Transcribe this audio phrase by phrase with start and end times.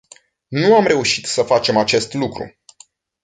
[0.47, 2.55] Nu am reușit să facem acest lucru.